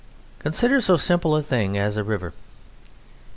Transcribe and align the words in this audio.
Consider 0.39 0.81
so 0.81 0.97
simple 0.97 1.35
a 1.35 1.43
thing 1.43 1.77
as 1.77 1.95
a 1.95 2.03
river. 2.03 2.33